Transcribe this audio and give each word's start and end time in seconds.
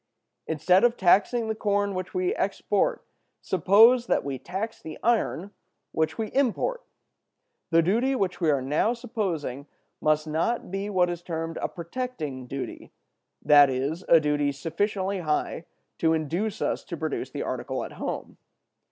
"Instead 0.47 0.83
of 0.83 0.97
taxing 0.97 1.47
the 1.47 1.53
corn 1.53 1.93
which 1.93 2.11
we 2.11 2.33
export, 2.33 3.05
suppose 3.39 4.07
that 4.07 4.23
we 4.23 4.39
tax 4.39 4.81
the 4.81 4.97
iron 5.03 5.51
which 5.91 6.17
we 6.17 6.29
import. 6.31 6.81
The 7.69 7.83
duty 7.83 8.15
which 8.15 8.41
we 8.41 8.49
are 8.49 8.63
now 8.63 8.93
supposing 8.93 9.67
must 10.01 10.25
not 10.25 10.71
be 10.71 10.89
what 10.89 11.11
is 11.11 11.21
termed 11.21 11.57
a 11.61 11.67
protecting 11.67 12.47
duty, 12.47 12.91
that 13.43 13.69
is, 13.69 14.03
a 14.09 14.19
duty 14.19 14.51
sufficiently 14.51 15.19
high 15.19 15.65
to 15.99 16.13
induce 16.13 16.63
us 16.63 16.83
to 16.85 16.97
produce 16.97 17.29
the 17.29 17.43
article 17.43 17.83
at 17.83 17.91
home. 17.91 18.37